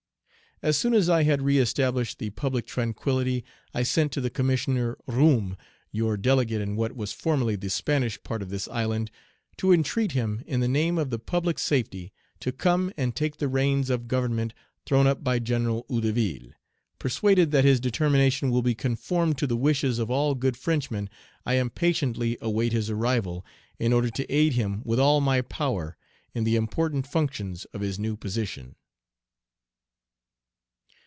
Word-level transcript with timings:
"As 0.63 0.77
soon 0.77 0.93
as 0.93 1.09
I 1.09 1.23
had 1.23 1.39
reëstablished 1.39 2.17
the 2.17 2.29
public 2.29 2.67
tranquillity, 2.67 3.43
I 3.73 3.81
sent 3.81 4.11
to 4.11 4.21
the 4.21 4.29
Commissioner 4.29 4.95
Roume 5.07 5.57
your 5.91 6.17
delegate 6.17 6.61
in 6.61 6.75
what 6.75 6.95
was 6.95 7.11
formerly 7.13 7.55
the 7.55 7.67
Spanish 7.71 8.21
part 8.21 8.43
of 8.43 8.51
this 8.51 8.67
island 8.67 9.09
to 9.57 9.73
entreat 9.73 10.11
him 10.11 10.43
in 10.45 10.59
the 10.59 10.67
name 10.67 10.99
of 10.99 11.09
the 11.09 11.17
public 11.17 11.57
safety 11.57 12.13
to 12.41 12.51
come 12.51 12.91
and 12.95 13.15
take 13.15 13.37
the 13.37 13.47
reins 13.47 13.89
of 13.89 14.07
government 14.07 14.53
thrown 14.85 15.07
up 15.07 15.23
by 15.23 15.39
General 15.39 15.83
Hédouville; 15.89 16.53
persuaded 16.99 17.49
that 17.49 17.65
his 17.65 17.79
determination 17.79 18.51
will 18.51 18.61
be 18.61 18.75
conformed 18.75 19.39
to 19.39 19.47
the 19.47 19.57
wishes 19.57 19.97
of 19.97 20.11
all 20.11 20.35
good 20.35 20.55
Frenchmen, 20.55 21.09
I 21.43 21.55
impatiently 21.55 22.37
await 22.39 22.71
his 22.71 22.87
arrival, 22.87 23.43
in 23.79 23.91
order 23.93 24.11
to 24.11 24.31
aid 24.31 24.53
him 24.53 24.83
with 24.85 24.99
all 24.99 25.21
my 25.21 25.41
power 25.41 25.97
in 26.35 26.43
the 26.43 26.55
important 26.55 27.07
functions 27.07 27.65
of 27.73 27.81
his 27.81 27.97
new 27.97 28.15
position." 28.15 28.75